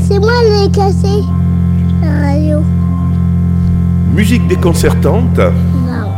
[0.00, 1.22] C'est moi qui ai cassé
[2.02, 2.62] la radio.
[4.12, 5.38] Musique déconcertante.
[5.38, 6.10] Non.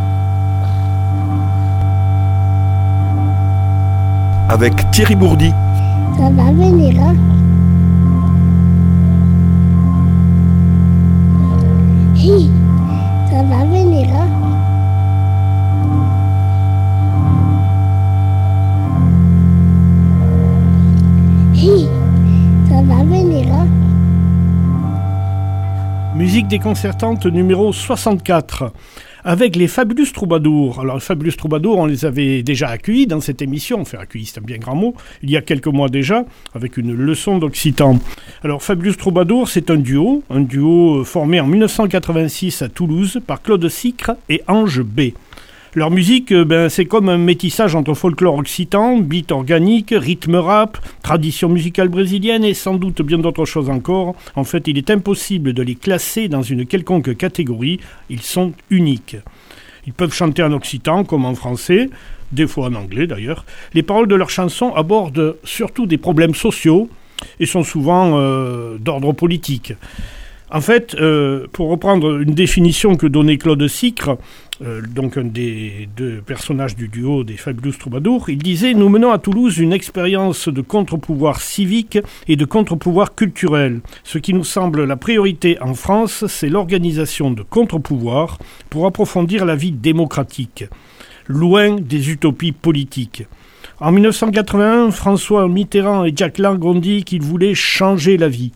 [4.49, 5.51] Avec Thierry Bourdi.
[6.17, 7.15] Ça va venir, hein
[12.17, 12.51] Hi,
[13.31, 14.46] ça va venir, hein
[22.77, 23.67] hein
[26.15, 28.73] Musique déconcertante numéro 64
[29.25, 30.81] avec les Fabulous Troubadours.
[30.81, 34.39] Alors, les Fabulous Troubadours, on les avait déjà accueillis dans cette émission, enfin accueillis, c'est
[34.39, 37.99] un bien grand mot, il y a quelques mois déjà, avec une leçon d'occitan.
[38.45, 43.69] Alors, Fabulous Troubadours, c'est un duo, un duo formé en 1986 à Toulouse par Claude
[43.69, 45.11] Sicre et Ange B.
[45.77, 50.79] Leur musique, euh, ben, c'est comme un métissage entre folklore occitan, beat organique, rythme rap,
[51.03, 54.15] tradition musicale brésilienne et sans doute bien d'autres choses encore.
[54.37, 57.79] En fait, il est impossible de les classer dans une quelconque catégorie,
[58.09, 59.19] ils sont uniques.
[59.87, 61.91] Ils peuvent chanter en occitan comme en français,
[62.33, 63.45] des fois en anglais d'ailleurs.
[63.75, 66.89] Les paroles de leurs chansons abordent surtout des problèmes sociaux
[67.39, 69.75] et sont souvent euh, d'ordre politique.
[70.49, 74.17] En fait, euh, pour reprendre une définition que donnait Claude Sicre,
[74.63, 79.11] euh, donc un des deux personnages du duo des Fabulous Troubadours, il disait Nous menons
[79.11, 83.81] à Toulouse une expérience de contre-pouvoir civique et de contre-pouvoir culturel.
[84.05, 88.39] Ce qui nous semble la priorité en France, c'est l'organisation de contre-pouvoirs
[88.71, 90.65] pour approfondir la vie démocratique,
[91.27, 93.25] loin des utopies politiques.
[93.81, 98.53] En 1981, François Mitterrand et Jacques Lang ont dit qu'ils voulaient changer la vie.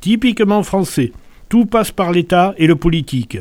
[0.00, 1.12] Typiquement français.
[1.48, 3.38] Tout passe par l'État et le politique.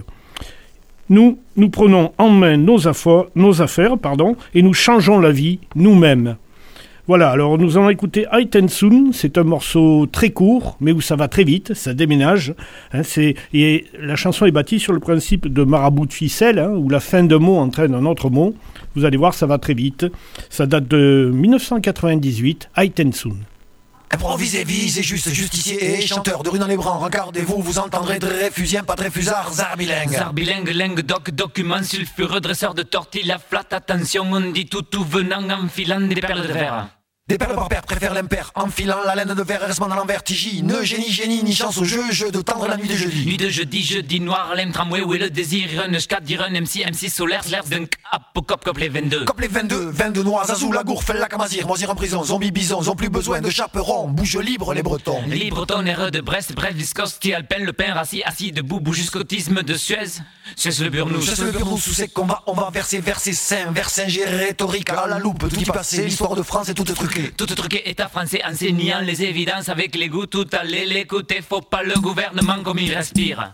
[1.09, 6.35] Nous, nous prenons en main nos affaires, pardon, et nous changeons la vie nous-mêmes.
[7.07, 11.29] Voilà, alors nous allons écouter Aitensun, c'est un morceau très court, mais où ça va
[11.29, 12.53] très vite, ça déménage.
[12.91, 13.03] Hein,
[13.53, 17.23] la chanson est bâtie sur le principe de marabout de ficelle, hein, où la fin
[17.23, 18.53] d'un mot entraîne un autre mot.
[18.95, 20.05] Vous allez voir, ça va très vite.
[20.49, 23.37] Ça date de 1998, Aitensun.
[24.11, 26.97] Improvisez, visez juste, justicier et chanteur de rue dans les bras.
[26.97, 30.11] Regardez-vous, vous entendrez Dreyfusien, pas Dreyfusard, Zarbilingue.
[30.11, 35.03] Zarbilingue, lingue, doc, document, sulfureux, dresseur de tortilles, la flatte, attention, on dit tout, tout
[35.03, 36.87] venant, enfilant des perles de verre.
[37.27, 40.21] Des pères par père préfèrent l'impair, enfilant la laine de verre et restant dans l'envers
[40.63, 43.25] Ne génie, génie, ni chance au jeu, jeu de tendre la nuit de jeudi.
[43.25, 46.85] Nuit de jeudi, jeudi noir, l'aime tramway, où est le désir, run, scat, dirun, MC,
[46.89, 49.25] MC solaire, slash, dunk, apocop, cop les 22.
[49.25, 52.79] Cop les 22, 22 noirs, Zazou, la gourfe, la camazir, moisir en prison, zombie bison,
[52.87, 55.21] ont plus besoin de chaperon, bouge libre les bretons.
[55.27, 59.73] Libre tonnerre de Brest, bref, Viscosti, Alpen, le pain rassis, assis, debout, bouge jusqu'autisme de
[59.73, 60.21] Suez.
[60.55, 61.21] Suez le burnous.
[61.23, 65.19] Suez le burnous, sous ses combats, on va verser, verser saint, verser rhétorique, à la
[65.19, 67.33] loupe, tout y passé, l'histoire de France est toute truquée.
[67.35, 71.83] Toute truquée, état français enseignant les évidences avec les goûts, tout allez l'écouter, faut pas
[71.83, 73.53] le gouvernement comme il respire.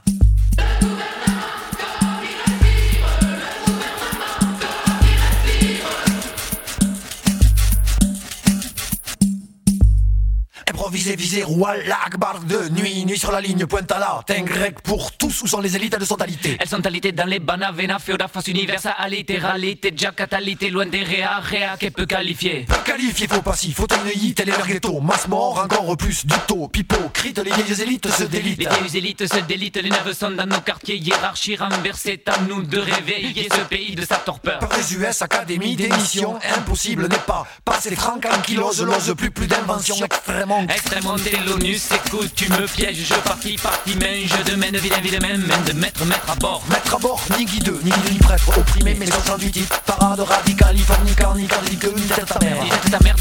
[10.93, 11.43] Improvisé, visé,
[11.87, 15.41] la akbar de nuit, nuit sur la ligne, pointe à la, teint grec pour tous,
[15.41, 18.93] où sont les élites de totalité Elles sont alitées dans les banavena, féoda, face universa,
[19.09, 22.67] littéralité, jacatalité, loin des réa, réa, qu'elle peut qualifier.
[22.67, 26.35] Peu qualifié, faux passif, faut une tel est leur ghetto, masse mort, encore plus du
[26.47, 28.59] taux, pipo, crite, les vieilles élites se délitent.
[28.59, 32.61] Les vieilles élites se délitent, les nerfs sont dans nos quartiers, hiérarchie renversée, à nous
[32.61, 34.59] de réveiller ce pays de sa torpeur.
[34.59, 39.95] Par les US, académie, démission, impossible n'est pas, passer 30 kilos, l'ose plus, plus d'invention
[40.05, 41.15] extrêmement Extrêmement
[41.47, 45.63] l'ONU, écoute, tu me pièges, je partis, parti, main, je demène, vilain, vilain, même, même
[45.63, 46.61] de mettre, mettre à bord.
[46.69, 50.19] Mettre à bord, ni guideux, ni guideux, ni prêtre, opprimé, mais les du type, parade
[50.19, 52.57] radicale, fornicar, ni que une tête ta mère.
[52.81, 53.12] Tête ta mère,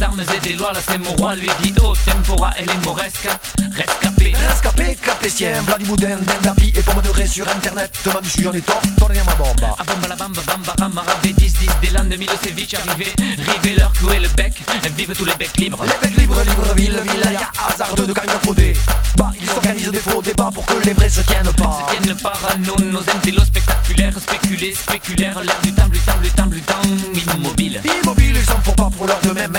[0.00, 2.84] des armes et des lois, là c'est mon roi, lui dit, oh, tempora, elle est
[2.84, 3.28] mauresque,
[3.72, 4.32] rescapé.
[4.48, 9.24] Rescapé, capétien, Vladiboudin, Dendapi, et pour me sur internet, demande je suis en étort, rien
[9.24, 9.60] ma bombe.
[9.62, 13.76] Ah bomba la bamba, bamba, rama, ravé, 10, 10, des l'an de Milosevic arrivé, rivé
[13.78, 14.54] leur clouer le bec,
[14.96, 15.84] vive tous les becs libres.
[15.84, 18.72] Les becs libres, libres, ville, ville, y'a hasard de carrière fraudée.
[19.16, 21.86] Bah, ils organisent des faux débats pour que les vrais se tiennent pas.
[21.90, 26.18] Se tiennent pas à nous, nos intellos spectaculaires, spéculés, spéculaires, l'air du temps, du temps,
[26.22, 27.80] du temps, du temps, immobile.
[28.02, 29.49] Immobile, ils s'en font pas pour leur de même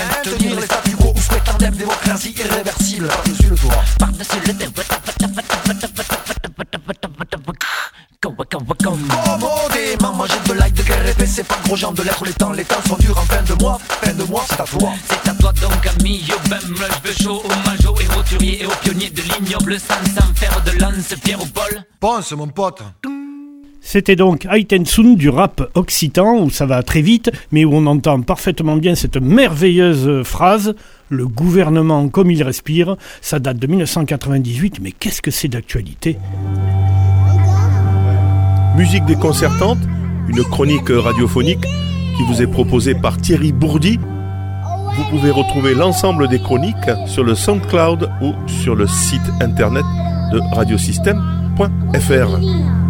[8.92, 12.52] Commodément, manger de l'ail de guerre épais, c'est pas gros genre de l'air les temps,
[12.52, 14.90] les temps sont durs en fin de mois, fin de mois, c'est à toi.
[15.08, 18.66] C'est à toi donc, ami, yo, bam, je veux chaud, hommage aux héros turiers et
[18.66, 21.82] aux pionniers de l'ignoble sang, sans faire de lance, Pierre ou Paul.
[22.00, 22.82] Pense, mon pote.
[23.84, 28.22] C'était donc Aitensun du rap occitan, où ça va très vite, mais où on entend
[28.22, 30.74] parfaitement bien cette merveilleuse phrase
[31.08, 32.96] Le gouvernement comme il respire.
[33.20, 36.16] Ça date de 1998, mais qu'est-ce que c'est d'actualité?
[38.76, 39.78] Musique déconcertante,
[40.28, 41.66] une chronique radiophonique
[42.16, 44.00] qui vous est proposée par Thierry Bourdi.
[44.96, 49.84] Vous pouvez retrouver l'ensemble des chroniques sur le SoundCloud ou sur le site internet
[50.32, 52.81] de radiosystème.fr.